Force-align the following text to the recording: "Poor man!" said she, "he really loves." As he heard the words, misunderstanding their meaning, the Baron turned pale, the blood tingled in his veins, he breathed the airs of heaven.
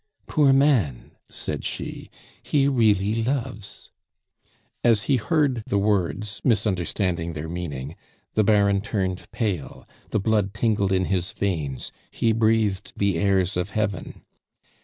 "Poor 0.25 0.51
man!" 0.51 1.11
said 1.29 1.63
she, 1.63 2.09
"he 2.41 2.67
really 2.67 3.23
loves." 3.23 3.91
As 4.83 5.03
he 5.03 5.17
heard 5.17 5.61
the 5.67 5.77
words, 5.77 6.41
misunderstanding 6.43 7.33
their 7.33 7.47
meaning, 7.47 7.95
the 8.33 8.43
Baron 8.43 8.81
turned 8.81 9.29
pale, 9.31 9.87
the 10.09 10.19
blood 10.19 10.55
tingled 10.55 10.91
in 10.91 11.05
his 11.05 11.31
veins, 11.31 11.91
he 12.09 12.31
breathed 12.31 12.93
the 12.97 13.19
airs 13.19 13.55
of 13.55 13.69
heaven. 13.69 14.23